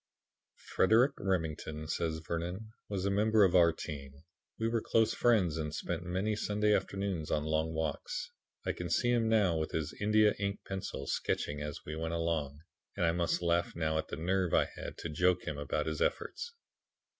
"Frederic 0.55 1.11
Remington," 1.19 1.87
says 1.87 2.21
Vernon, 2.27 2.71
"was 2.89 3.05
a 3.05 3.11
member 3.11 3.43
of 3.43 3.55
our 3.55 3.71
team. 3.71 4.23
We 4.57 4.67
were 4.67 4.81
close 4.81 5.13
friends 5.13 5.57
and 5.57 5.75
spent 5.75 6.01
many 6.01 6.35
Sunday 6.35 6.73
afternoons 6.73 7.29
on 7.29 7.43
long 7.43 7.71
walks. 7.75 8.31
I 8.65 8.71
can 8.71 8.89
see 8.89 9.11
him 9.11 9.29
now 9.29 9.57
with 9.59 9.73
his 9.73 9.93
India 10.01 10.33
ink 10.39 10.61
pencil 10.65 11.05
sketching 11.05 11.61
as 11.61 11.85
we 11.85 11.95
went 11.95 12.15
along, 12.15 12.61
and 12.97 13.05
I 13.05 13.11
must 13.11 13.43
laugh 13.43 13.75
now 13.75 13.99
at 13.99 14.07
the 14.07 14.15
nerve 14.17 14.55
I 14.55 14.69
had 14.75 14.97
to 14.97 15.09
joke 15.09 15.43
him 15.43 15.59
about 15.59 15.85
his 15.85 16.01
efforts. 16.01 16.55